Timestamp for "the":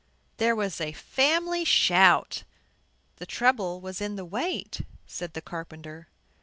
3.17-3.27, 4.15-4.25, 5.35-5.41